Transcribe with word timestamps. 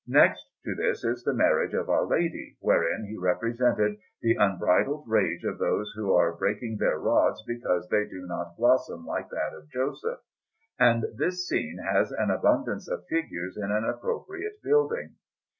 Next 0.07 0.43
to 0.65 0.73
this 0.73 1.03
is 1.03 1.23
the 1.23 1.33
Marriage 1.35 1.75
of 1.75 1.87
Our 1.87 2.07
Lady, 2.07 2.57
wherein 2.59 3.05
he 3.07 3.17
represented 3.17 3.99
the 4.23 4.33
unbridled 4.33 5.03
rage 5.07 5.43
of 5.43 5.59
those 5.59 5.93
who 5.95 6.11
are 6.15 6.35
breaking 6.35 6.77
their 6.79 6.97
rods 6.97 7.43
because 7.45 7.87
they 7.91 8.05
do 8.05 8.25
not 8.25 8.57
blossom 8.57 9.05
like 9.05 9.29
that 9.29 9.53
of 9.53 9.69
Joseph; 9.69 10.21
and 10.79 11.05
this 11.19 11.47
scene 11.47 11.77
has 11.87 12.11
an 12.13 12.31
abundance 12.31 12.89
of 12.89 13.05
figures 13.11 13.55
in 13.57 13.69
an 13.71 13.83
appropriate 13.87 14.59
building. 14.63 15.17